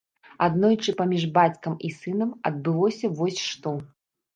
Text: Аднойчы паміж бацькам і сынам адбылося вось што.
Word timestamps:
Аднойчы 0.45 0.95
паміж 1.01 1.27
бацькам 1.37 1.77
і 1.89 1.95
сынам 2.01 2.35
адбылося 2.53 3.17
вось 3.23 3.41
што. 3.55 3.81